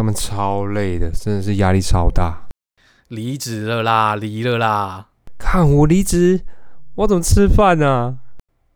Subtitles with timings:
[0.00, 2.48] 上班超累的，真的是压力超大。
[3.08, 5.08] 离职了啦，离了啦。
[5.36, 6.40] 看我离职，
[6.94, 8.18] 我怎么吃饭呢、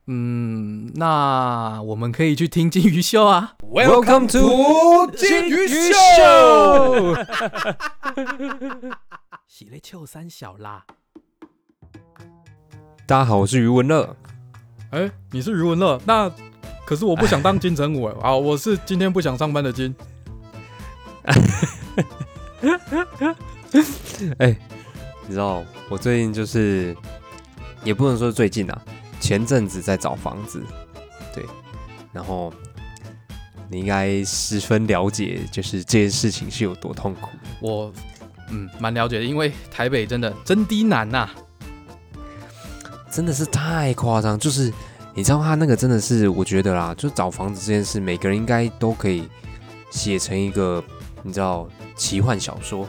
[0.06, 3.54] 嗯，那我们可以去听金鱼秀啊。
[3.62, 7.16] Welcome to 金鱼秀。
[9.48, 10.84] 喜泪秋三小啦。
[13.08, 14.14] 大家好，我是余文乐。
[14.90, 16.30] 哎、你是余文乐，那
[16.84, 18.14] 可是我不想当金城武哎。
[18.20, 19.96] 啊，我是今天不想上班的金。
[24.38, 24.56] 哎、
[25.26, 26.96] 你知道我最近就是，
[27.82, 28.82] 也不能说最近啊，
[29.20, 30.62] 前阵子在找房子，
[31.34, 31.44] 对，
[32.12, 32.52] 然后
[33.68, 37.30] 你应该十分了解，就是这件事情是有多痛苦。
[37.60, 37.92] 我
[38.50, 41.28] 嗯蛮了解的，因为台北真的真低难呐、
[43.10, 44.72] 真的是太夸张，就是
[45.14, 49.28] 你知道他那个真的是，我觉得啦，就找房子这件事，每个人应该都可以
[49.90, 50.82] 写成一个，
[51.26, 52.86] 你知道奇幻小说，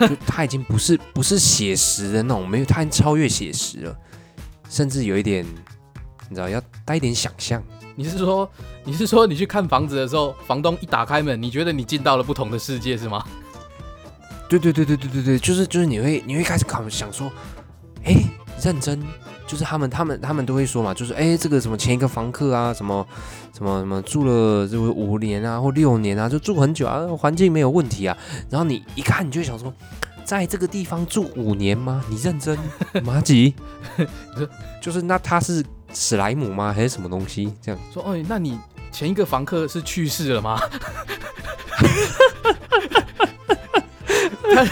[0.00, 3.96] 就他已经不是不是写实的那种，没有，它已经超越写实了，
[4.68, 5.46] 甚至有一点，
[6.28, 7.62] 你知道要带一点想象。
[7.94, 8.50] 你是说
[8.82, 13.24] 你是说你去看房子的时候，房东一打开门，你觉得你进到了不同的世界是吗？
[14.48, 17.30] 对对对对对对对，就是就是你会你会开始考想说，
[18.02, 18.16] 哎，
[18.60, 19.00] 认真，
[19.50, 23.04] 就是他们他们他们都会说嘛，就是哎这个什么前一个房客啊，什么
[23.52, 28.16] 什么什么住了就是五年啊或六年啊，就住很久啊，环境没有问题啊，
[28.48, 29.74] 然后你一看你就想说，
[30.24, 32.04] 在这个地方住五年吗？
[32.08, 32.56] 你认真？
[33.02, 33.56] 马吉，
[34.80, 36.72] 就是那他是史莱姆吗？
[36.72, 37.52] 还是什么东西？
[37.60, 38.56] 这样说，哎，那你
[38.92, 40.60] 前一个房客是去世了吗？
[44.54, 44.64] 他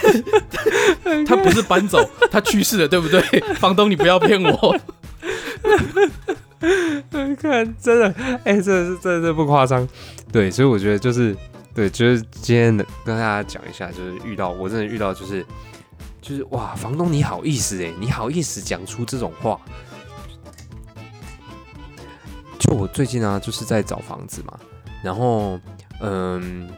[1.26, 1.98] 他不是搬走，
[2.30, 3.20] 他去世了，对不对？
[3.58, 4.76] 房东，你不要骗我。
[7.40, 9.86] 看，真的，哎、真的是真的是不夸张。
[10.32, 11.36] 对，所以我觉得就是，
[11.74, 15.44] 对，就是今天的跟大家讲一下，就是遇到我真的遇到就是
[16.20, 19.60] 就是哇，房东你好意思哎，你好意思讲出这种话。
[22.58, 24.58] 就我最近啊，就是在找房子嘛，
[25.02, 25.60] 然后
[26.00, 26.68] 嗯，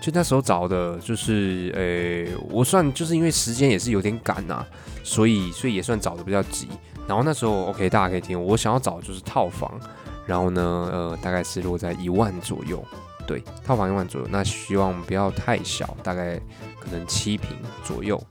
[0.00, 4.64] 就那时候找的，就是呃，我算就是因为时间也是有点赶呐、
[5.04, 6.68] 所以所以也算找的比较急。
[7.06, 9.78] 然后那时候 OK，大家可以听，我想要找的就是套房，
[10.26, 10.62] 然后呢，
[10.92, 12.82] 呃，大概是落在一万左右，
[13.26, 16.40] 对，套房一万左右，那希望不要太小，大概
[16.78, 17.50] 可能七平
[17.84, 18.22] 左右，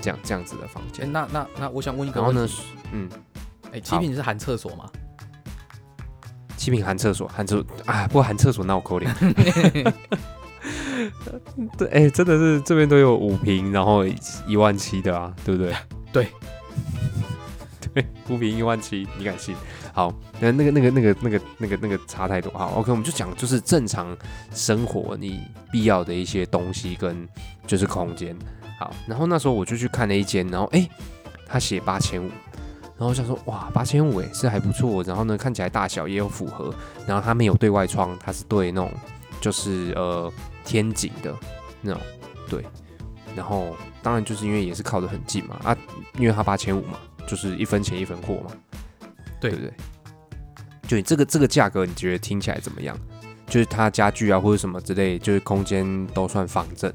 [0.00, 1.12] 这样这样子的房哎，间。
[1.12, 2.48] 那那那，我想问一个然后呢，，
[2.92, 3.08] 嗯，
[3.72, 4.88] 哎，七平是含厕所吗？
[6.56, 9.14] 七平含厕所，含厕啊，不过含厕所那我扣脸。
[11.78, 14.04] 对，哎、真的是这边都有五平，然后
[14.46, 15.74] 一万七的啊，对不对？
[16.12, 16.28] 对，
[17.94, 19.54] 对，五平一万七，你敢信？
[19.92, 22.52] 好，那那个那个那个那个那个那个差太多。
[22.52, 24.16] 好，OK，我们就讲就是正常
[24.52, 25.40] 生活你
[25.72, 27.28] 必要的一些东西跟
[27.66, 28.36] 就是空间。
[28.78, 30.88] 好，然后那时候我就去看了一间，然后哎、
[31.46, 32.28] 他写八千五。
[32.96, 35.02] 然后我想说，哇，八千五哎，是还不错。
[35.04, 36.74] 然后呢，看起来大小也有符合。
[37.06, 38.90] 然后它没有对外窗，它是对那种
[39.40, 40.32] 就是呃
[40.68, 41.34] 天井的
[41.80, 42.00] 那种
[42.46, 42.62] 对。
[43.34, 45.76] 然后当然就是因为也是靠得很近嘛啊，
[46.18, 48.52] 因为它八千五嘛，就是一分钱一分货嘛，
[49.40, 49.72] 对对不对？
[50.86, 52.98] 就你这个这个价格，你觉得听起来怎么样？
[53.46, 56.92] 就是它家具啊或者什么之类，就是空间都算方正。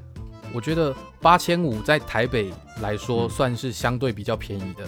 [0.51, 4.87] 我觉得八千五在台北来说嗯算是相对比较便宜的。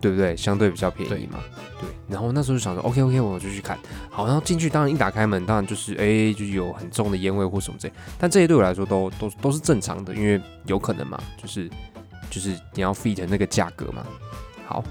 [0.00, 0.36] 对不对？
[0.36, 1.40] 相对比较便宜嘛。
[1.80, 3.78] 对，然后那时候就想说，OK OK，我就去看。
[4.10, 7.92] 好，然后进去，当然一打开门，当然就是哎，就有很重的烟味或什么之类。
[8.18, 11.68] 但这些对我来说都都都是正常的，因为有可能嘛，就是
[12.30, 14.04] 就是你要 fit 那个价格嘛。
[14.66, 14.84] 好，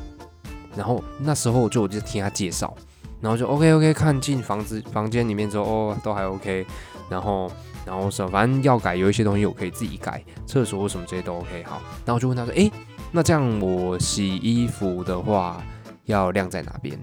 [0.76, 2.76] 然后那时候就我就听他介绍，
[3.22, 6.66] 然后就 OK OK，看进房子房间里面之后，哦，都还 OK。
[7.10, 7.52] 然后
[7.86, 11.64] 然后什么，反正要改有一些东西我可以自己改，厕所或什么这些都 OK。
[11.64, 12.70] 好，然后我就问他说，哎。
[13.12, 15.64] 那这样我洗衣服的话
[16.06, 16.98] 要晾在哪边？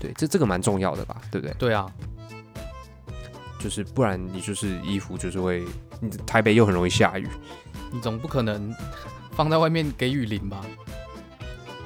[0.00, 1.54] 对，这这个蛮重要的吧，对不对？
[1.58, 1.84] 对啊，
[3.58, 5.64] 就是不然你就是衣服就是会，
[6.00, 7.28] 你台北又很容易下雨。
[7.90, 8.74] 你总不可能
[9.32, 10.64] 放在外面给雨淋吧？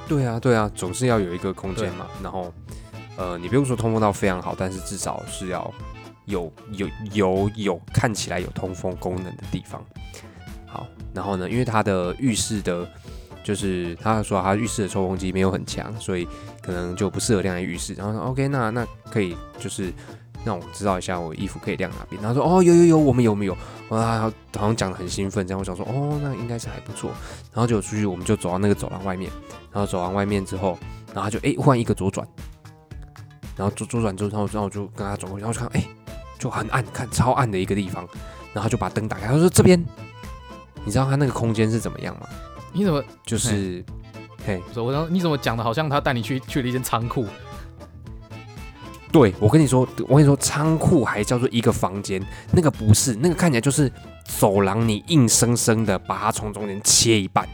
[0.07, 2.07] 对啊，对啊，总是要有一个空间嘛。
[2.23, 2.53] 然后，
[3.17, 5.73] 呃，你不用说通风到非常好，但是至少是要
[6.27, 9.83] 有有有有看起来有通风功能的地方。
[10.73, 12.89] 好，然后呢，因为他的浴室的，
[13.45, 16.27] 就是他说他浴室的抽风机没有很强，所以
[16.63, 17.93] 可能就不适合晾在浴室。
[17.93, 19.93] 然后说 OK，那那可以就是
[20.45, 22.21] 让我知道一下我衣服可以晾哪边。
[22.23, 23.57] 然后说哦有有有，我们有没有？
[23.91, 24.21] 哇，
[24.57, 27.11] 好像讲的很兴奋，这样我想说哦那应该是还不错。
[27.53, 29.31] 然后就出去，我们就走到那个走廊外面，
[29.71, 30.79] 然后走完外面之后，
[31.13, 32.27] 然后他就哎换一个左转，
[33.55, 35.87] 然后左左转之后，然后然后我就跟他转过去，然后就看哎
[36.39, 38.09] 就很暗，看超暗的一个地方，
[38.55, 39.79] 然后就把灯打开，他说这边，
[40.85, 42.29] 你知道他那个空间是怎么样吗？
[42.73, 43.85] 你怎么就是，
[44.47, 44.83] 嘿，说？
[44.83, 45.63] 我刚你怎么讲的？
[45.63, 47.27] 好像他带你去去了一间仓库。
[49.13, 53.93] 对我跟你说，我跟你说，仓库还叫做一个房间，那个不是，那个看起来就是
[54.25, 57.47] 走廊，你硬生生的把它从中间切一半，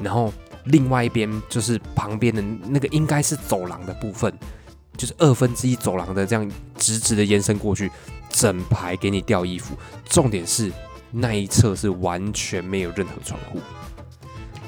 [0.00, 0.32] 然后
[0.64, 4.36] 另外一边就是旁边的那个应该是走廊的部分，
[4.96, 7.88] 就是二分之一走廊的这样直直的延伸过去，
[8.28, 10.72] 整排给你吊衣服，重点是
[11.12, 13.60] 那一侧是完全没有任何窗户。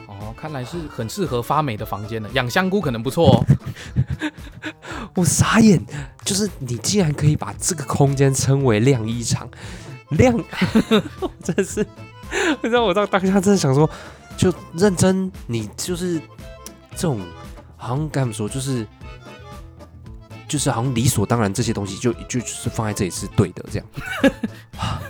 [0.07, 2.29] 哦，看来是很适合发霉的房间呢。
[2.35, 3.45] 养香菇可能不错哦。
[5.17, 5.81] 我傻眼，
[6.25, 9.49] 就是你竟然可以把这个空间称为晾衣场，
[10.11, 10.37] 晾，
[11.43, 11.87] 真是，
[12.63, 13.89] 你知道我到当下真的想说，
[14.37, 16.21] 就认真，你就是
[16.97, 17.21] 这种，
[17.77, 18.85] 好像该怎么说，就是
[20.49, 23.87] 就是好像理所当然这些东西就就就是放在这里是对的，这样，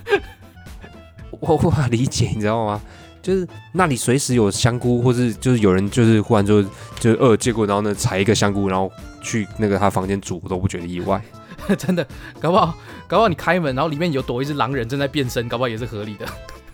[1.46, 2.80] 我无法理解，你知道吗？
[3.22, 6.62] 就是那里随时有香菇，或是就是有人就是忽然就
[7.00, 8.90] 就是饿，结果然后呢采一个香菇，然后
[9.22, 11.22] 去那个他房间煮，我都不觉得意外。
[11.78, 12.06] 真的，
[12.38, 12.74] 搞不好，
[13.08, 16.26] 搞不好你开门，然后里面有躲一只狼人正在变身，搞不好也是合理的。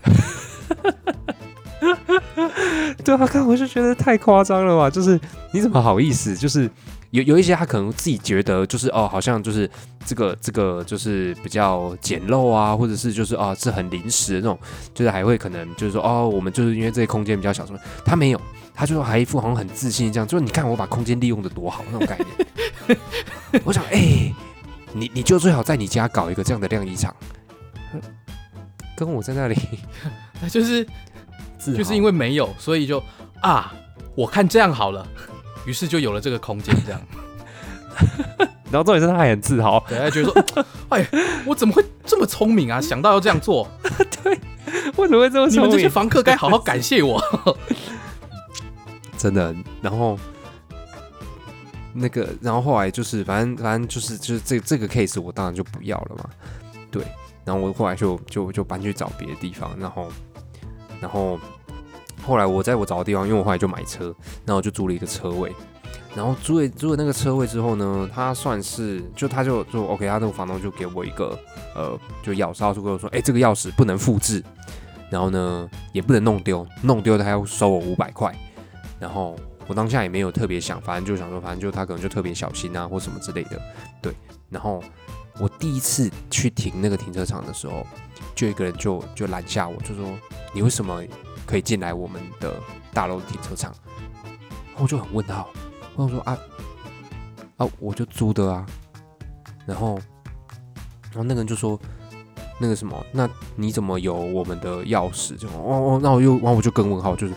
[3.05, 4.89] 对啊，看我就觉得太夸张了吧？
[4.89, 5.17] 就是
[5.53, 6.35] 你怎么好意思？
[6.35, 6.69] 就是
[7.11, 9.69] 有有一些他可能自己觉得就是哦，好像就是
[10.05, 14.59] 这个这个就是比较简陋啊，或者是就是啊是很临时的那种，
[14.93, 18.41] 就是还会可能就是说哦，我们就是因为这些空间比较小什么，他没有，
[18.73, 22.97] 他就还一副好像很自信这样，就是你看我把空间利用的多好那种概念。
[23.65, 24.33] 我想哎、
[24.93, 27.13] 你你就最好在你家搞一个这样的晾衣场，
[28.95, 29.55] 跟我在那里
[30.49, 30.87] 就是
[31.59, 33.03] 就是因为没有，所以就
[33.41, 33.73] 啊，
[34.15, 35.05] 我看这样好了，
[35.65, 37.01] 于是就有了这个空间，这样。
[38.71, 41.05] 然后重点是他还很自豪，对，他觉得说， 哎，
[41.45, 42.79] 我怎么会这么聪明啊？
[42.81, 43.67] 想到要这样做，
[44.23, 44.39] 对
[44.95, 45.69] 为什么会这么你聪明？
[45.69, 47.21] 们这些房客该好好感谢我。
[49.17, 50.17] 真的，然后
[51.93, 56.29] 那个，然后后来就是，反正反正就是就是这这个 case 我当然就不要了嘛，
[56.89, 57.03] 对，
[57.43, 60.09] 然后我后来就就就搬去找别的地方，然后
[61.01, 61.37] 然后
[62.21, 64.13] 后来我在我找的地方，因为我后来就买车，
[64.45, 65.51] 然后就租了一个车位，
[66.15, 71.37] 然后租了租了那个车位之后呢，他算是就他就就 OK，他那个房东就给我一个
[71.75, 74.43] 呃就钥匙，他就跟我说，哎、这个钥匙不能复制，
[75.09, 78.33] 然后呢也不能弄丢，弄丢他要收我五百块。
[78.99, 79.35] 然后
[79.65, 83.59] 我当下也没有特别想，反正就想说，反正就他可能就特别小心啊，或什么之类的，
[83.99, 84.13] 对。
[84.47, 84.83] 然后
[85.39, 87.83] 我第一次去停那个停车场的时候，
[88.35, 90.05] 就一个人就就拦下我，就说
[90.53, 91.01] 你为什么
[91.51, 92.55] 可以进来我们的
[92.93, 93.75] 大楼停车场？
[94.77, 95.49] 我就很问号，
[95.95, 96.37] 我想说啊
[97.57, 98.65] 啊，我就租的啊。
[99.65, 99.99] 然后
[101.11, 101.77] 然后那个人就说。
[102.63, 105.35] 那个什么，那你怎么有我们的钥匙？
[105.35, 107.33] 就哦哦，那我又，然后我就更问号，就是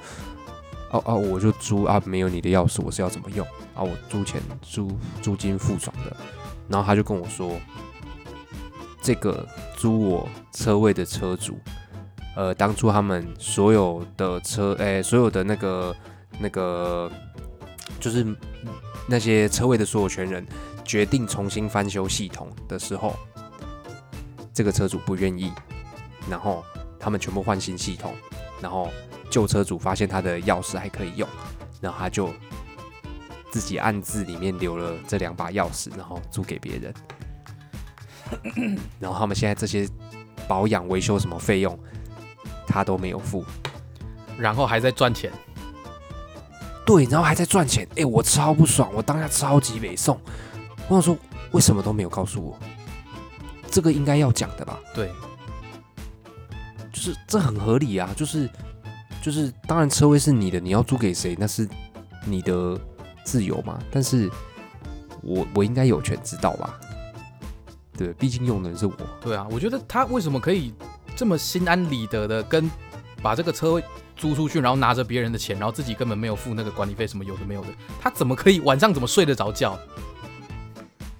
[0.91, 3.81] 哦哦，我就租啊，没有你的钥匙，我是要怎么用啊？
[3.81, 6.15] 我租钱租租金付爽的，
[6.69, 7.53] 然后他就跟我说，
[9.01, 11.59] 这个租我车位的车主，
[12.35, 15.97] 呃，当初他们所有的车，诶、所有的那个
[16.39, 17.11] 那个，
[18.01, 18.27] 就是
[19.09, 20.47] 那些车位的所有权人
[20.85, 23.17] 决定重新翻修系统的时候，
[24.53, 25.53] 这个车主不愿意，
[26.29, 26.65] 然后
[26.99, 28.15] 他们全部换新系统，
[28.61, 28.89] 然后。
[29.31, 31.29] 旧车主发现他的钥匙还可以用，
[31.81, 32.31] 然后他就
[33.51, 36.95] 自己暗自里面留了这两把钥匙，然后租给别人。
[39.01, 39.89] 然后他们现在这些
[40.47, 41.77] 保养维修什么费用，
[42.67, 43.45] 他都没有付。
[44.37, 45.31] 然后还在赚钱，
[46.85, 47.87] 对，然后还在赚钱。
[47.97, 50.21] 哎，我超不爽，我当下超级北宋。
[50.89, 51.17] 我想说，
[51.53, 52.59] 为什么都没有告诉我？
[53.71, 54.79] 这个应该要讲的吧？
[54.95, 55.11] 对，
[56.93, 58.51] 就是这很合理啊，就是
[59.23, 61.69] 就是，当然车位是你的，你要租给谁那是
[62.25, 62.79] 你的
[63.25, 63.81] 自由嘛。
[63.91, 64.31] 但是
[65.23, 66.79] 我我应该有权知道吧？
[67.97, 68.93] 对，毕竟用的人是我。
[69.21, 70.75] 对啊，我觉得他为什么可以
[71.17, 72.71] 这么心安理得的跟
[73.23, 73.83] 把这个车位
[74.17, 77.69] 租出去，然后拿着别人的钱，然后自己根本没有付那个管理费，什么有的没有的，
[78.01, 79.79] 他怎么可以晚上怎么睡得着觉？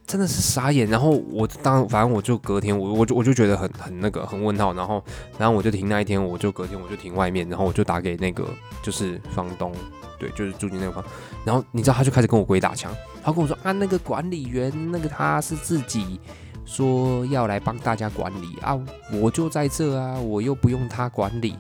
[0.07, 5.03] 真的是傻眼，然后我当反正我就隔天我我就我就觉得很很那个很问号， 然后
[5.39, 8.47] 然后我就停那一天，我就隔天我就停外面，然后我就打给那个
[8.83, 9.73] 就是房东，
[10.19, 11.03] 对，就是住进那个房，
[11.45, 16.21] 然后你知道他就开始跟我鬼打墙，他跟我说啊那个管理员那个他是自己
[16.65, 18.79] 说要来帮大家管理啊，
[19.13, 21.57] 我就在这啊，我又不用他管理，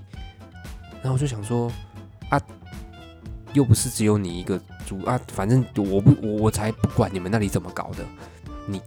[1.02, 1.70] 然后我就想说
[2.30, 2.40] 啊，
[3.52, 8.04] 又不是只有你一个主啊，反正我不我我才不管你们那里怎么搞的。
[8.66, 8.80] 你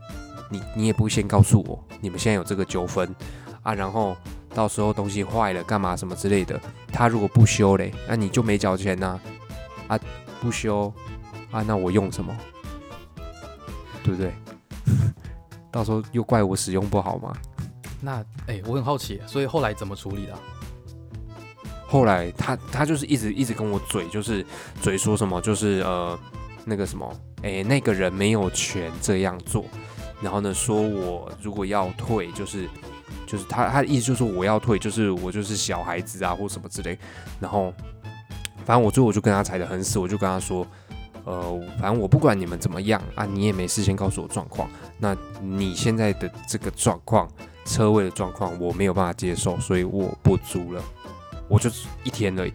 [0.49, 3.13] 你你也不先告诉我，你们现在有这个纠纷
[3.61, 4.17] 啊，然后
[4.55, 6.59] 到时候东西坏了干嘛什么之类的，
[6.91, 9.19] 他如果不修嘞，那你就没缴钱呐、
[9.87, 9.99] 啊，
[10.41, 10.91] 不修
[11.51, 12.35] 啊，那我用什么？
[14.03, 14.33] 对不对？
[15.77, 17.31] 到时候又怪我使用不好吗。
[18.01, 20.39] 那哎、我很好奇，所以后来怎么处理的啊、
[21.87, 24.43] 后来他他就是一直一直跟我嘴，就是
[24.81, 26.17] 嘴说什么，就是呃
[26.65, 27.07] 那个什么，
[27.43, 29.65] 诶，那个人没有权这样做。
[30.19, 32.67] 然后呢，说我如果要退，就是
[33.27, 36.97] 就是他他的意思就是说我要退，就是我就是小孩子啊或什么之类。
[37.39, 37.71] 然后
[38.65, 40.65] 反正我最后我就跟他踩得很死，我就跟他说，
[41.27, 44.69] 呃，反正我不管你们怎么样啊，你也没事先告诉我状况。
[44.97, 47.29] 那你现在的这个状况，
[47.65, 50.81] 车位的状况我没有办法接受，所以我不租了。
[51.49, 51.69] 我就
[52.05, 52.53] 一天而已。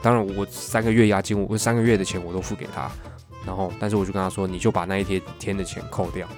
[0.00, 2.88] 当然，我三个月押金，我三个月的钱我都付给他。
[3.44, 6.28] 然后，但是我就跟他说，你就把那一天天的钱扣掉，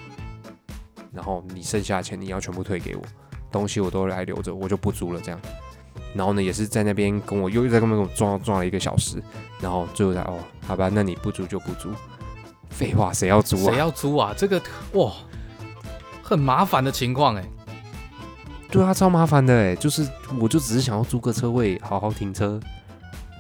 [1.13, 3.03] 然后你剩下的钱你要全部退给我，
[3.53, 5.39] 东西我都来留着，我就不租了这样。
[6.15, 9.23] 然后呢，也是在那边跟我又又在那边跟我撞撞了一个小时，
[9.61, 11.91] 然后最后才哦，好吧，那你不租就不租。
[12.71, 13.79] 废话，谁要租啊谁啊？
[13.79, 14.35] 要租啊？
[14.37, 14.61] 这个
[14.93, 15.13] 哇，
[16.23, 17.45] 很麻烦的情况哎、
[18.71, 20.07] 对啊，超麻烦的哎，就是
[20.39, 22.61] 我就只是想要租个车位，好好停车，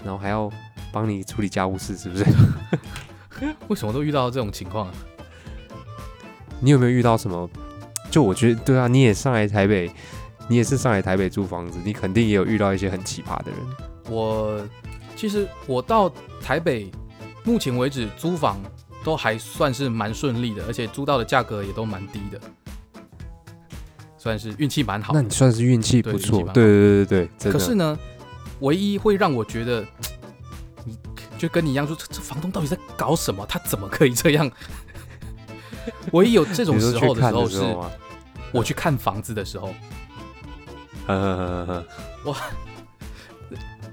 [0.02, 0.50] 然后还要
[0.92, 2.24] 帮你处理家务事，是不是？
[3.68, 4.94] 为什么都遇到这种情况啊？
[6.60, 7.48] 你有没有遇到什么？
[8.10, 9.90] 就我觉得，对啊，你也上来台北，
[10.48, 13.60] 你也是上海台北租房子，你肯定也有遇到一些很奇葩的人。
[14.08, 14.64] 我
[15.16, 16.10] 其实我到
[16.40, 16.90] 台北，
[17.44, 18.60] 目前为止租房
[19.02, 22.40] 都还算是蛮顺利的，而且租到的价格也都蛮低的，
[24.16, 25.20] 算是运气蛮好那。
[25.20, 27.52] 你算是运气不错对运气蛮，好对对对对。
[27.52, 27.98] 可是呢，
[28.60, 29.84] 唯一会让我觉得，
[30.84, 30.96] 你
[31.36, 33.44] 就跟你一样说，这这房东到底在搞什么？
[33.46, 34.48] 他怎么可以这样？
[36.12, 37.76] 唯一有这种时候的时候是？
[38.52, 39.74] 我去看房子的时候，
[41.06, 41.84] 呵呵呵
[42.24, 42.36] 呵呵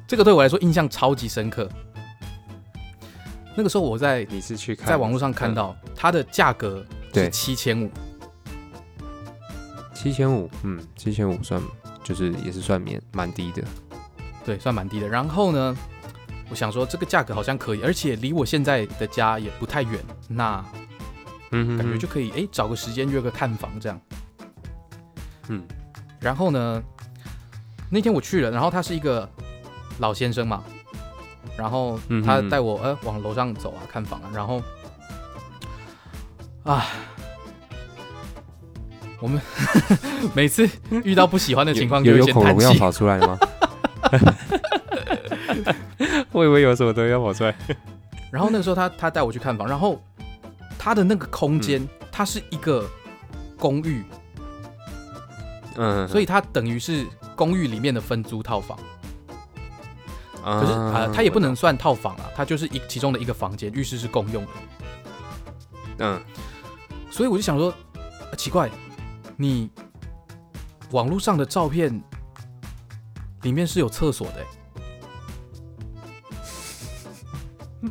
[0.08, 1.70] 这个对我来说印象超级深刻。
[3.55, 7.91] 那个时候我在你是去看在网络上看到它的价格是对七千五，
[9.93, 11.62] 七千五，嗯，七千五算
[12.03, 13.63] 就是也是算免蛮低的。
[14.43, 15.08] 对，算蛮低的。
[15.08, 15.77] 然后呢，
[16.50, 20.65] 我想说这个价格好像可以，而且离我现在的家也不太远，那
[21.51, 24.01] 嗯感觉就可以哎找个时间约个看房这样。
[25.50, 25.63] 嗯
[26.20, 26.82] 然后呢，
[27.93, 29.29] 那天我去了，然后他是一个
[30.00, 30.63] 老先生嘛，
[31.55, 34.59] 然后他带我呃往楼上走啊看房啊，然后
[36.63, 36.88] 啊，
[39.19, 39.39] 我们
[40.33, 40.67] 每次
[41.03, 43.38] 遇到不喜欢的情况 就有恐龙要跑出来吗？
[46.31, 47.55] 我以为有什么东西要跑出来。
[48.31, 50.01] 然后那个时候他他带我去看房，然后
[50.79, 52.88] 他的那个空间、嗯它是一个
[53.57, 54.03] 公寓，
[55.77, 58.77] 嗯，所以它等于是公寓里面的分租套房。
[60.43, 64.49] 可可是啊、它也不能算套房啊，它就是一其中的一个房间，浴室是共用的。
[65.99, 66.21] 嗯，
[67.09, 67.73] 所以我就想说，
[68.29, 68.69] 呃奇怪，
[69.37, 69.69] 你
[70.91, 72.03] 网络上的照片
[73.43, 74.45] 里面是有厕所的、
[77.81, 77.89] 欸，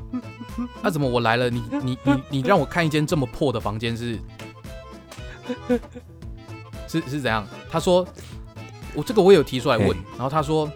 [0.82, 4.18] 那、怎么我来了，你你你你让我看一间这么破的房间是
[6.86, 7.46] 是是怎样？
[7.70, 8.06] 他说
[8.94, 10.70] 我这个我有提出来问嘿，然后他说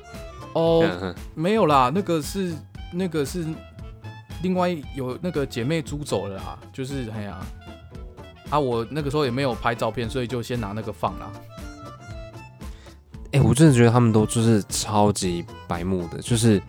[0.53, 0.83] 哦。
[1.03, 2.55] 嗯没有啦，那个是
[2.93, 3.45] 那个是
[4.43, 7.39] 另外有那个姐妹租走了啦，就是哎呀，
[8.49, 11.31] 啊我那个时候也没有拍照片，所以就先拿那个放啦。
[13.33, 16.61] 哎、我真的觉得他们都就是超级白目的，就是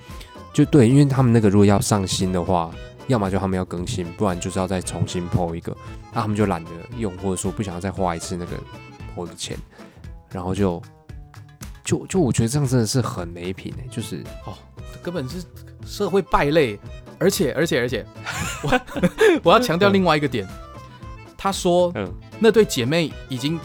[0.52, 2.70] 就对，因为他们那个如果要上新的话，
[3.08, 5.76] 要么就他们要更新，不然就是要再重新 PO 一个，
[6.14, 8.58] 那、他们就懒得用，或者说不想要再花一次那个
[9.16, 9.58] PO 的钱，
[10.30, 10.82] 然后就
[11.88, 14.54] 就就我觉得这样真的是很没品哎、就是哦
[15.02, 15.42] 根本是
[15.86, 16.78] 社会败类，
[17.18, 18.06] 而且而且而且，
[18.62, 18.82] 我
[19.42, 20.46] 我要强调另外一个点，
[21.38, 22.06] 他说嗯
[22.40, 23.58] 那对姐妹已经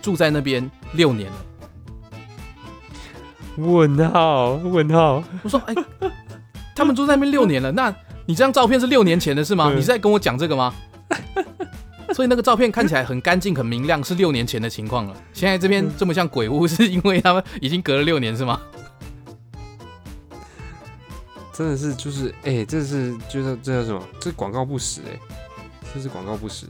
[0.00, 1.36] 住在那边六年了。
[3.56, 5.74] 问号问号，我说哎，
[6.76, 7.92] 他们住在那边六年了，那
[8.26, 9.70] 你这张照片是六年前的是吗？
[9.74, 10.72] 嗯你是在跟我讲这个吗？
[12.12, 15.16] 所以那个照片看起来很干净、很明亮，是六年前的情况了。
[15.32, 18.60] 现在这边这么像鬼屋，是因为他们已经隔了六年是吗？
[21.52, 24.02] 真的是就是哎、这是就是这叫什么？
[24.18, 25.20] 这广告不实哎、
[25.92, 26.66] 这是广告不实。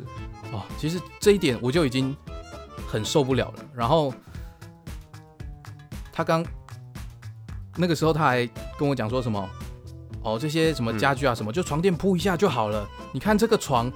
[0.52, 2.16] 哦，其实这一点我就已经
[2.88, 3.64] 很受不了了。
[3.72, 4.12] 然后
[6.12, 6.44] 他刚
[7.76, 8.44] 那个时候他还
[8.76, 9.48] 跟我讲说什么，
[10.22, 12.84] 哦，这些什么家具啊什么，就床垫铺一下就好了。
[13.12, 13.90] 你看这个床，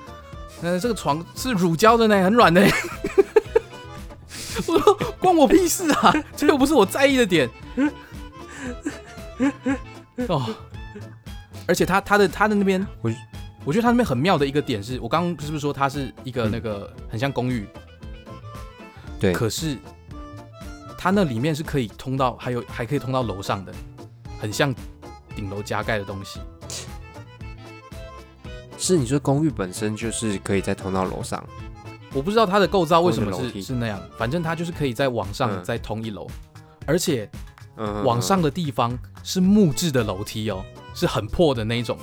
[0.64, 2.66] 嗯，这个床是乳胶的呢，很软的。
[4.66, 7.50] 我说关我屁事啊， 这又不是我在意的点。
[10.26, 10.48] 哦，
[11.66, 13.12] 而且他他的他的那边，我
[13.66, 17.66] 我觉得他那边很妙的一个点是，我刚刚是不是说它是一个那个很像公寓？
[19.20, 19.76] 对，可是
[20.96, 23.74] 它那里面是可以通到，还有还可以通到楼上的，
[24.40, 24.74] 很像
[25.36, 26.40] 顶楼加盖的东西。
[28.84, 31.42] 是你说公寓本身就是可以再通到楼上？
[32.12, 36.26] 我不知道它的构造为什么是是那样，反正它就是可以在往上再通一楼，
[36.84, 37.26] 而且
[38.04, 40.62] 往上的地方是木质的楼梯哦，
[40.94, 41.98] 是很破的那种。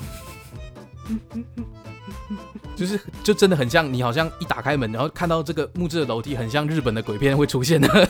[2.76, 8.10] 就是就真的很像你，好像一打开门，然后看到这个木质的楼梯，很像日本的鬼片会出现的。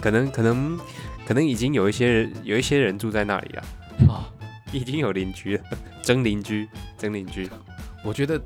[0.00, 0.80] 可能可能
[1.26, 3.66] 可能已经有一些人有一些人住在那里了啊，
[4.78, 5.64] 已经有邻居了，
[6.02, 7.48] 真邻居，真邻居。
[8.04, 8.40] 我觉得，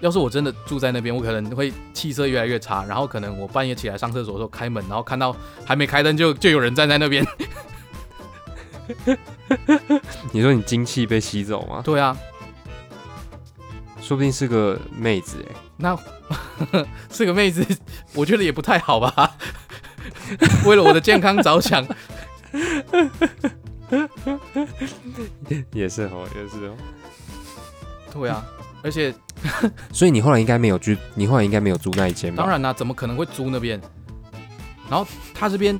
[0.00, 7.26] 要是我真的住在那边，我可能会气色越来越差，然后可能我半夜起来上厕所的时候开门，然后看到还没开灯就就有人站在那边。
[10.32, 11.82] 你说你精气被吸走吗？
[11.84, 12.16] 对啊，
[14.00, 15.54] 说不定是个妹子哎。
[15.76, 15.96] 那
[17.10, 17.64] 是个妹子，
[18.14, 19.36] 我觉得也不太好吧。
[20.64, 21.86] 为了我的健康着想，
[25.72, 26.76] 也是哦，也是哦。
[28.12, 28.44] 对啊，
[28.82, 29.14] 而且，
[29.92, 32.42] 所以你后来应该没有住，你后来应该没有租那一间吧？
[32.42, 33.80] 当然啦，怎么可能会租那边？
[34.90, 35.78] 然后他这边。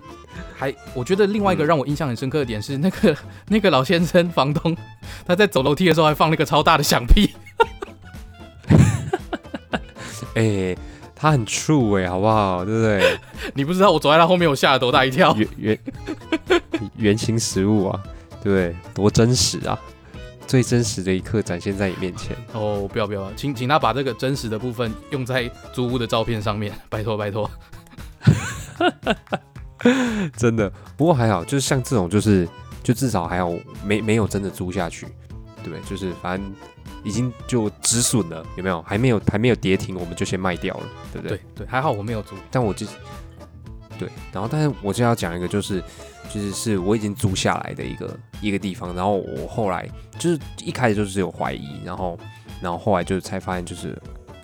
[0.56, 3.16] 还，我觉得另外一个让我印象很深刻的点是，那个
[3.48, 4.76] 那个老先生房东，
[5.26, 7.34] 他在走楼梯的时候还放了一个超大的响屁。
[10.34, 10.76] 哎，
[11.18, 12.64] 他很 true 哎，好不好？
[12.64, 13.18] 对不对？
[13.54, 15.34] 你不知道我走在他后面，我吓了多大一跳。
[15.36, 15.78] 原原
[16.96, 18.00] 原型实物啊，
[18.42, 18.76] 对不对？
[18.94, 19.78] 多真实啊！
[20.46, 22.34] 最真实的一刻展现在你面前。
[22.52, 27.50] 哦，不要不要，请请他把这个真实的部分用在租屋的照片上面，拜 托拜托。
[30.36, 32.48] 真的，不过还好，就是像这种，就是
[32.82, 33.52] 就至少还好
[33.84, 35.06] 没没有真的租下去，
[35.62, 35.80] 对不对？
[35.88, 36.54] 就是反正
[37.04, 38.82] 已经就止损了，有没有？
[38.82, 41.36] 还没有还没有跌停，我们就先卖掉了，对不对？
[41.36, 42.86] 对对，还好我没有租，但我就
[43.98, 45.82] 对，然后但是我就要讲一个，就是
[46.32, 52.18] 就是是我已经租下来的一个一个地方，然后我后来就是一开始就是有怀疑，然后
[52.60, 53.96] 然后后来就才发现，就是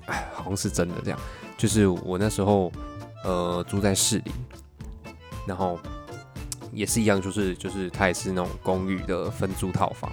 [0.07, 1.19] 哎，好像是真的这样，
[1.57, 2.73] 就是我那时候
[3.25, 4.33] 呃住在市里。
[5.47, 5.79] 然后
[6.73, 10.11] 也是一样，就是就是它也是那种公寓的分租套房。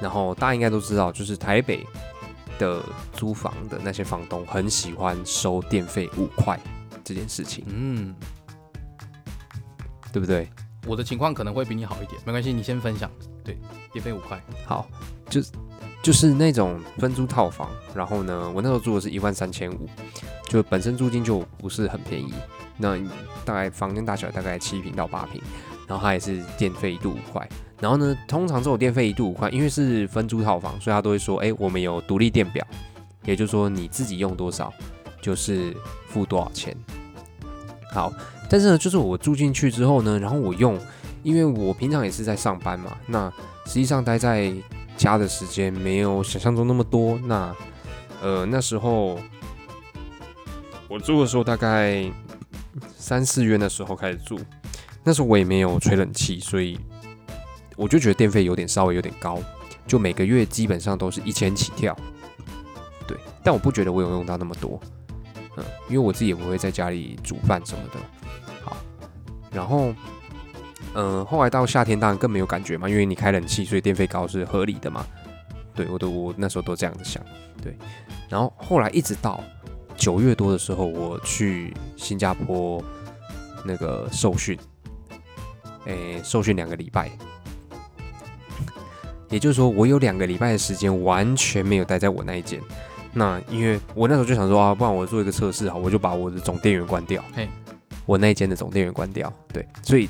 [0.00, 1.86] 然后大家应该都知道，就是台北
[2.58, 6.58] 的租房的那些房东很喜欢收电费五块
[7.02, 7.64] 这件事情。
[7.68, 8.14] 嗯，
[10.12, 10.48] 对不对？
[10.86, 13.10] 我的情况可能会比你好一点，没关系，你先分享。
[13.42, 13.58] 对，
[13.92, 14.38] 电费五块。
[14.66, 14.86] 好，
[15.30, 15.40] 就
[16.02, 17.70] 就是那种分租套房。
[17.94, 19.88] 然后呢，我那时候住的是一万三千五，
[20.48, 22.34] 就本身租金就不是很便宜。
[22.76, 22.98] 那
[23.44, 25.40] 大概房间大小大概七平到八平，
[25.86, 27.48] 然后它也是电费一度五块。
[27.80, 32.66] 然后呢，通常这种电费一度五块，因为是分租套房，所以他都会说，哎，我们有独立电表，
[33.24, 34.72] 也就是说你自己用多少
[35.20, 35.76] 就是
[36.08, 36.74] 付多少钱。
[37.92, 38.12] 好，
[38.48, 40.78] 但是呢，就是我住进去之后呢，然后我用，
[41.22, 43.30] 因为我平常也是在上班嘛，那
[43.66, 44.52] 实际上待在
[44.96, 47.18] 家的时间没有想象中那么多。
[47.26, 47.54] 那
[48.22, 49.18] 呃那时候
[50.88, 52.10] 我住的时候大概。
[52.96, 54.40] 三四月的时候开始住，
[55.04, 56.78] 那时候我也没有吹冷气，所以
[57.76, 59.38] 我就觉得电费有点稍微有点高，
[59.86, 61.94] 就每个月基本上都是一千起跳。
[63.06, 64.80] 对，但我不觉得我有用到那么多，
[65.56, 68.00] 嗯，因为我自己也不会在家里煮饭什么的。
[68.64, 68.76] 好，
[69.52, 69.94] 然后，
[70.94, 75.04] 嗯，后来到夏天当然更没有感觉嘛，因为你开冷气，所以电费高是合理的嘛。
[75.74, 77.22] 对我都我那时候都这样子想，
[77.62, 77.76] 对，
[78.28, 79.42] 然后后来一直到。
[79.96, 82.82] 九月多的时候，我去新加坡
[83.64, 84.58] 那个受训，
[85.86, 87.10] 诶，受训两个礼拜，
[89.28, 92.60] 也就是说，我有两个礼拜的时间完全没有待在我那一间。
[93.12, 97.48] 那因为我那时候就想说啊，不然我做一个测试好，我就把我的总电源关掉，嘿，
[98.06, 99.32] 我那一间的总电源关掉。
[99.52, 100.08] 对，所以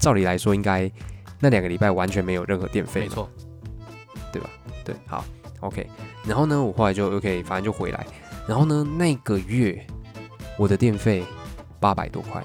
[0.00, 0.90] 照理来说，应该
[1.38, 3.28] 那两个礼拜完全没有任何电费，没错，
[4.32, 4.48] 对吧？
[4.84, 5.24] 对，好
[5.60, 5.86] ，OK。
[6.24, 8.06] 然后呢，我后来就 OK，反正就回来。
[8.48, 8.86] 然后呢？
[8.96, 9.84] 那个月
[10.56, 11.24] 我的电费
[11.80, 12.42] 八百多块，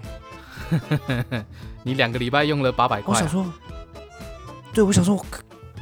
[1.83, 3.13] 你两个礼拜用了八百块。
[3.13, 3.45] 我想说，
[4.73, 5.25] 对，我想说，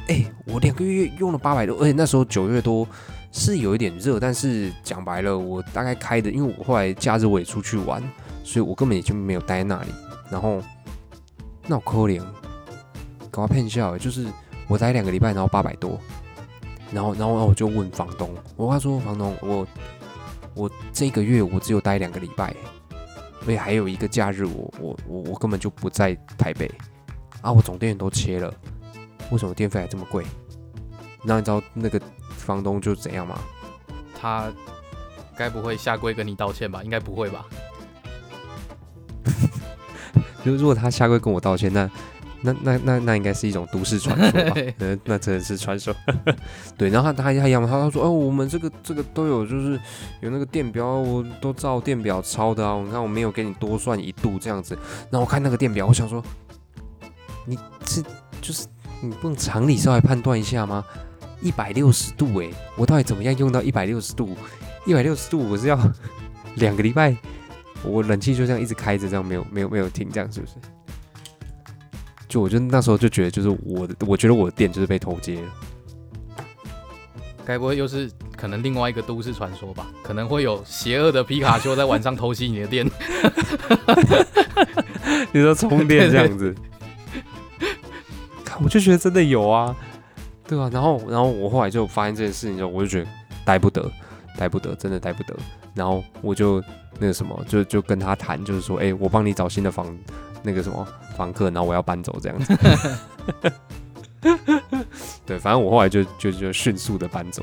[0.08, 2.86] 哎，我两个月用了八百多，而且那时候九月多
[3.32, 8.02] 是有一点热，但是讲白了，我大概开的，因为我后来假日我也出去玩，
[8.42, 9.88] 所以我根本也就没有待在那里。
[10.30, 10.62] 然后
[11.66, 12.22] 那我可怜，
[13.30, 14.26] 搞骗笑，就是
[14.66, 16.00] 我待两个礼拜，然后八百多，
[16.92, 19.66] 然后然后然后我就问房东，我跟他说房东，我
[20.54, 22.54] 我这个月我只有待两个礼拜，
[23.42, 26.70] 所以还有一个假日我我我我根本就不在台北
[27.40, 28.52] 啊，我总电源都切了，
[29.30, 30.24] 为什么电费还这么贵？
[31.24, 32.00] 那你知道那个
[32.30, 33.38] 房东就怎样吗？
[34.18, 34.52] 他
[35.36, 36.82] 该不会下跪跟你道歉吧？
[36.84, 37.46] 应该不会吧？
[40.44, 41.90] 如如果他下跪跟我道歉，那
[42.42, 44.56] 那那那那应该是一种都市传说吧？
[44.78, 45.94] 那那真的是传说。
[46.76, 49.78] 对，然后他他他一样，他他说哦，我们这个这个都有，就是
[50.20, 52.80] 有那个电表，我都照电表抄的啊。
[52.84, 54.74] 你看我没有给你多算一度这样子。
[55.10, 56.22] 然后我看那个电表，我想说，
[57.44, 58.02] 你这
[58.40, 58.66] 就是
[59.02, 60.84] 你不能常理稍微判断一下吗？
[61.42, 64.36] 一百六十度诶，我到底怎么样用到一百六十度？
[64.86, 65.78] 一百六十度我是要
[66.56, 67.16] 两个礼拜。
[67.82, 70.52] 我冷气就这样一直开着，这样没有没有没有停，这样是不是？
[72.30, 75.48] 就我就那时候就觉得，就是我的，我觉得我的店就是被偷接了。
[77.44, 79.88] 该不会又是可能另外一个都市传说吧？
[80.04, 82.88] 可能会有邪恶的皮卡丘在晚上偷袭你的店。
[85.32, 86.54] 你说充电这样子？
[88.44, 89.74] 看，我就觉得真的有啊，
[90.46, 90.70] 对啊。
[90.72, 93.10] 然后，然后我后来就发现这件事情之后，我就觉得
[93.44, 93.90] 待不得，
[94.38, 95.36] 待不得，真的待不得。
[95.74, 96.62] 然后我就
[97.00, 99.86] 那个什么，就就跟他谈，就是说，哎，我帮你找新的房，
[100.42, 102.56] 那个什么房客，然后我要搬走这样子。
[105.24, 107.42] 对，反正我后来就就就迅速的搬走。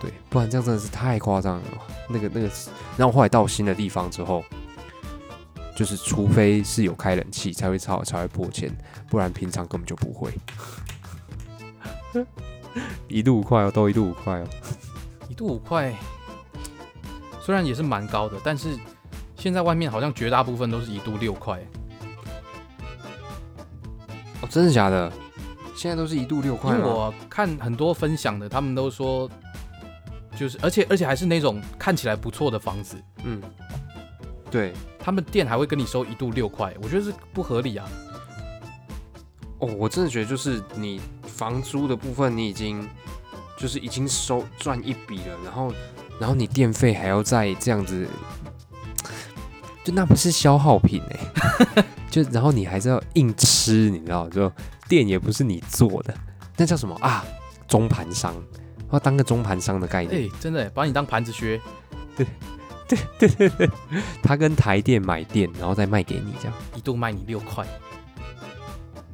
[0.00, 1.64] 对，不然这样真的是太夸张了。
[2.08, 2.50] 那个那个，
[2.96, 4.42] 然后后来到新的地方之后，
[5.76, 8.74] 就是除非是有开冷气才会超才会破千，
[9.08, 10.32] 不然平常根本就不会。
[13.08, 14.46] 一度五块哦，都一度五块哦，
[15.28, 15.94] 一度五块。
[17.42, 18.76] 虽然也是蛮高的，但是
[19.36, 21.60] 现在外面好像绝大部分都是一度六块。
[24.42, 25.12] 哦，真的假的？
[25.76, 26.74] 现在都是一度六块。
[26.74, 29.30] 因为我看很多分享的，他们都说，
[30.36, 32.96] 就是而且而且还是那种看起来不错的房子。
[33.24, 33.40] 嗯，
[34.50, 37.88] 对他们店还会跟你收一度六块，我觉得是不合理啊。
[39.58, 42.88] 哦，我真的觉得就是你房租的部分，你已经
[43.56, 45.72] 就是已经收赚一笔了，然后。
[46.18, 48.06] 然后你电费还要再这样子，
[49.82, 54.28] 就那不是消耗品哎， 就然后你还是要硬吃，你知道？
[54.28, 54.50] 就
[54.88, 56.14] 店也不是你做的，
[56.56, 57.24] 那叫什么啊？
[57.68, 58.34] 中盘商，
[58.92, 60.24] 要当个中盘商的概念。
[60.24, 61.60] 哎，真的把你当盘子削。
[62.16, 62.26] 对
[62.88, 63.70] 对对对对，
[64.20, 67.64] 他跟台电买电，然后再卖给你，这样一度卖你六块。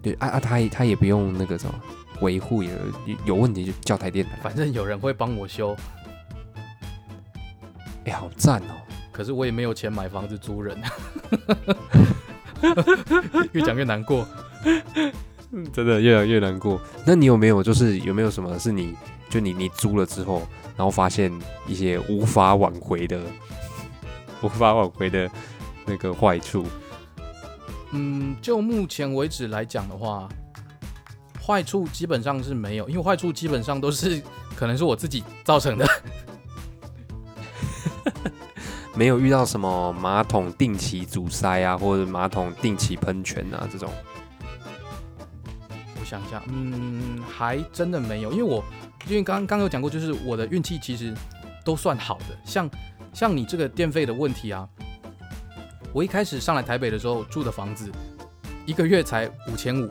[0.02, 1.74] 对啊啊，他他也不用那个什么
[2.20, 2.70] 维护，也
[3.26, 5.76] 有问题就叫台电，反正有人会帮我修。
[8.06, 8.72] 哎，好赞哦！
[9.12, 10.80] 可是我也没有钱买房子租人，
[13.52, 14.26] 越讲越难过，
[15.72, 16.80] 真的越来越难过。
[17.04, 18.94] 那你有没有就是有没有什么是你
[19.28, 21.32] 就你你租了之后，然后发现
[21.66, 23.20] 一些无法挽回的、
[24.42, 25.30] 无法挽回的
[25.84, 26.64] 那个坏处？
[27.92, 30.28] 嗯，就目前为止来讲的话，
[31.40, 34.20] 坏处基本上是没有，因为坏处基本上都是
[34.56, 35.86] 可能是我自己造成的。
[38.96, 43.92] 没有遇到什么马桶定期阻塞啊，或者马桶定期喷泉啊这种。
[46.00, 48.64] 我想一下，嗯，还真的没有，因为我
[49.06, 51.12] 因为刚刚有讲过，就是我的运气其实
[51.62, 52.38] 都算好的。
[52.42, 52.70] 像
[53.12, 54.66] 像你这个电费的问题啊，
[55.92, 57.92] 我一开始上来台北的时候住的房子，
[58.64, 59.90] 一个月才五千五，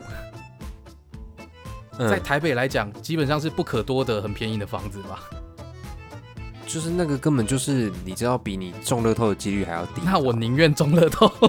[1.96, 5.20] 在台北来讲，基本上是不可多得、很便宜的房子吧。
[6.66, 10.02] 就是那个根本就是，你知道比你中乐透的几率还要低。
[10.04, 11.30] 那我宁愿中乐透。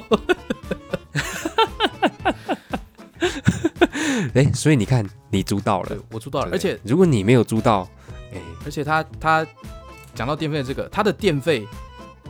[4.34, 6.52] 哎，所以你看，你租到了，我租到了。
[6.52, 7.90] 而且如果你没有租到，
[8.32, 9.46] 哎，而且他他
[10.14, 11.68] 讲到电费这个，他的电费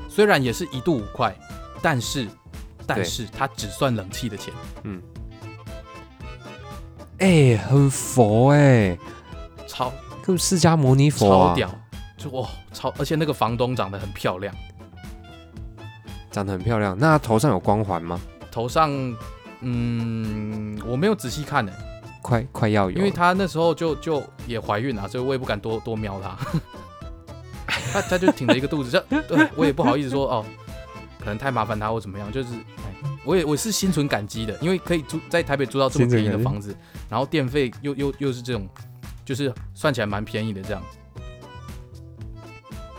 [0.09, 1.35] 虽然也是一度五块，
[1.81, 2.27] 但是
[2.85, 4.53] 但是他只算冷气的钱。
[4.83, 5.01] 嗯。
[7.19, 8.97] 哎，很佛哎，
[9.67, 9.91] 超
[10.23, 11.69] 跟释迦牟尼佛超屌。
[12.17, 12.89] 就哇，超！
[12.97, 14.53] 而且那个房东长得很漂亮，
[16.31, 16.97] 长得很漂亮。
[16.97, 18.19] 那头上有光环吗？
[18.51, 18.91] 头上，
[19.61, 21.71] 嗯，我没有仔细看呢。
[22.23, 26.35] 快快要有，因为她那时候就就也怀孕了，所以我也不敢多多瞄她。
[27.93, 30.45] 她她就挺着一个肚子，这对我也不好意思说哦，
[31.19, 32.29] 可能太麻烦她或怎么样。
[32.31, 36.75] 就是，哎，我也我是心存感激的，因为可以租在台北租到这么便宜的房子，
[37.07, 38.67] 然后电费又又又是这种，
[39.23, 40.83] 就是算起来蛮便宜的这样。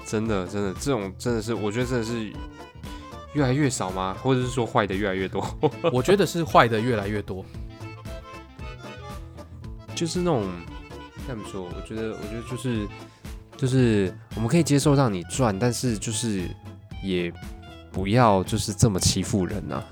[0.09, 2.33] 真的，真的，这种真的是，我觉得真的是
[3.35, 4.16] 越来越少吗？
[4.23, 5.47] 或者是说坏的越来越多？
[5.92, 7.44] 我觉得是坏的越来越多。
[9.94, 10.51] 就是那种
[11.27, 12.88] 这么说，我觉得，我觉得就是
[13.55, 16.49] 就是我们可以接受让你赚，但是就是
[17.03, 17.31] 也
[17.92, 19.85] 不要就是这么欺负人呐、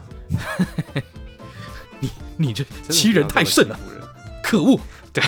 [2.00, 3.78] 你你这欺人太甚了
[4.42, 4.80] 可恶！
[5.12, 5.22] 对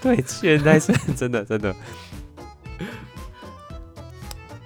[0.00, 1.74] 对，欺人太甚，真的真的。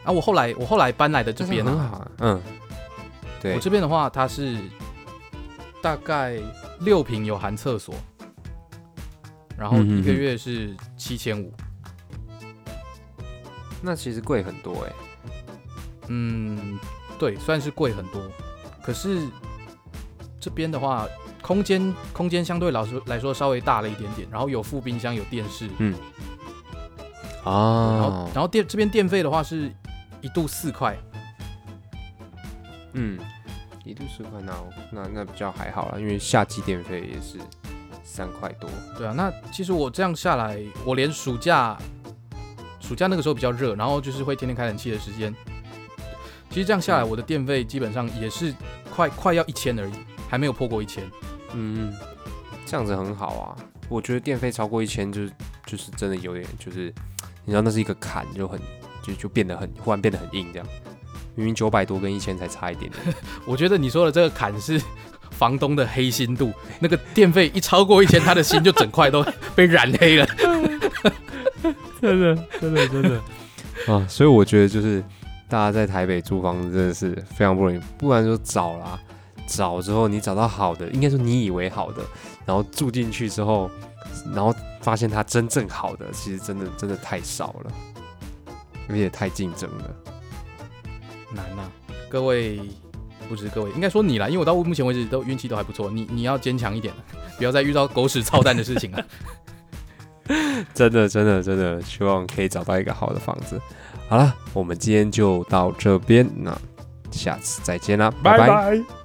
[0.04, 2.42] 啊，我后来我后来搬来的这边啊，很好啊，嗯，
[3.40, 3.54] 对。
[3.54, 4.56] 我，这边的话，它是
[5.80, 6.38] 大概
[6.80, 7.94] 六平有含厕所，
[9.56, 11.52] 然后嗯嗯嗯一个月是七千五。
[13.80, 14.92] 那其实贵很多哎、
[16.08, 16.78] 嗯，
[17.18, 18.22] 对，算是贵很多。
[18.80, 19.26] 可是
[20.40, 21.06] 这边的话，
[21.40, 25.92] 空间空间相对老说来说稍微大了一点点，然后有副冰箱，有电视，然
[27.44, 29.72] 后哦，然后电这边电费的话是
[30.22, 30.96] 一度四块，
[32.94, 33.18] 嗯，
[33.85, 34.54] 一度四块那
[34.90, 37.38] 那那比较还好啦，因为夏季电费也是
[38.02, 38.70] 三块多。
[38.96, 41.76] 对啊，那其实我这样下来，我连暑假
[42.80, 45.35] 暑假那个时候比较热，然后就是会天天开冷气的时间，
[46.50, 48.54] 其实这样下来，嗯我的电费基本上也是
[48.94, 49.92] 快快要一千而已，
[50.28, 51.02] 还没有破过一千。
[51.54, 51.92] 嗯，
[52.64, 53.56] 这样子很好啊。
[53.88, 55.32] 我觉得电费超过一千，就是
[55.66, 56.92] 就是真的有点就是，
[57.44, 58.58] 你知道那是一个坎，就很
[59.02, 60.66] 就就变得很忽然变得很硬这样。
[61.34, 63.14] 明明九百多跟一千才差一点点，
[63.46, 64.80] 我觉得你说的这个坎是
[65.32, 69.24] 房东的黑心度，那个电费一超过一千，他的心就整块都
[69.56, 70.26] 被染黑了。
[72.00, 73.20] 真的真的真的
[73.86, 74.06] 啊！
[74.08, 75.02] 所以我觉得就是
[75.48, 79.00] 大家在台北租房子真的是非常不容易，不然说找啦，
[79.46, 82.02] 找之后你找到好的，应该说你以为好的，
[82.44, 83.70] 然后住进去之后，
[84.34, 87.72] 然后发现它真正好的，其实真的真的太少了，
[88.88, 89.96] 而且太竞争了。
[91.32, 91.62] 难呐、
[92.08, 92.60] 各位，
[93.28, 96.92] 不止各位，应该说你啦，因为我到目前为止都运气都还不错，你你要坚强一点，
[97.38, 99.06] 不要再遇到狗屎操蛋的事情了。
[100.74, 103.60] 真的，真的，真的，希望可以找到一个好的房子。
[104.08, 106.56] 好了，我们今天就到这边，那
[107.10, 109.01] 下次再见啦，拜拜拜